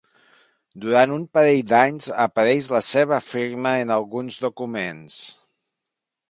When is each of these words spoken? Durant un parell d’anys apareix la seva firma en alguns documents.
Durant 0.85 1.11
un 1.17 1.25
parell 1.37 1.59
d’anys 1.73 2.07
apareix 2.23 2.71
la 2.77 2.81
seva 2.87 3.21
firma 3.27 3.75
en 3.83 3.95
alguns 3.99 4.41
documents. 4.47 5.21